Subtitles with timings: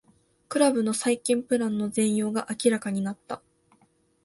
[0.49, 3.39] クラブの再建プランの全容が明らかになった